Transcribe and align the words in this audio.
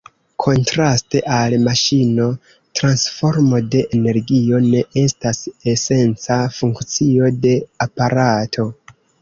Kontraste 0.43 1.19
al 1.33 1.55
maŝino 1.65 2.25
transformo 2.79 3.61
de 3.75 3.83
energio 3.99 4.63
ne 4.71 4.83
estas 5.05 5.43
esenca 5.75 6.41
funkcio 6.59 7.33
de 7.47 7.57
aparato. 7.89 8.71